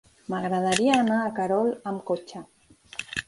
M'agradaria 0.33 0.95
anar 1.01 1.19
a 1.25 1.29
Querol 1.41 1.69
amb 1.91 2.03
cotxe. 2.09 2.43